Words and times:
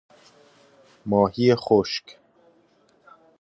ماهی 1.05 1.55
خشک 1.55 2.17